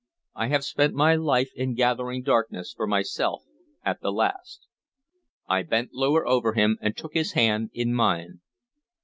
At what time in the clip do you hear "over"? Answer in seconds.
6.27-6.53